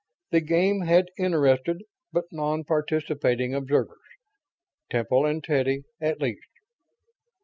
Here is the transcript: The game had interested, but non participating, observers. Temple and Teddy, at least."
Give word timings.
The 0.31 0.41
game 0.41 0.81
had 0.81 1.11
interested, 1.19 1.83
but 2.11 2.23
non 2.31 2.63
participating, 2.63 3.53
observers. 3.53 3.99
Temple 4.89 5.27
and 5.27 5.43
Teddy, 5.43 5.83
at 6.01 6.19
least." 6.19 6.49